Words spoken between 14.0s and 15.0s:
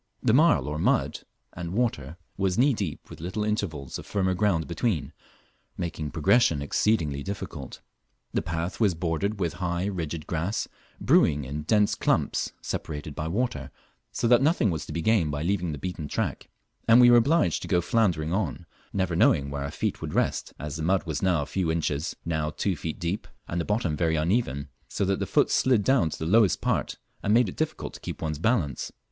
so that nothing was to